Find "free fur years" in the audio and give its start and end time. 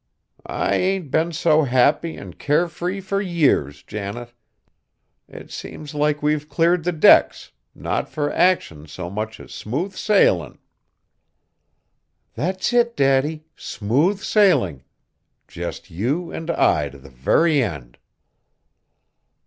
2.67-3.83